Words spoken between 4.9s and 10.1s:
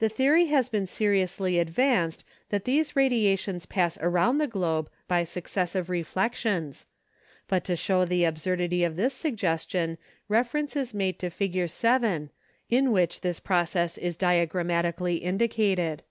by successive reflections, but to show the absurdity of this suggestion